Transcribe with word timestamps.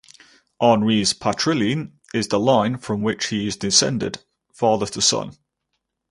Henri's 0.59 1.13
patriline 1.13 1.91
is 2.11 2.29
the 2.29 2.39
line 2.39 2.75
from 2.79 3.03
which 3.03 3.27
he 3.27 3.45
is 3.45 3.55
descended 3.55 4.17
father 4.51 4.87
to 4.87 4.99
son. 4.99 5.37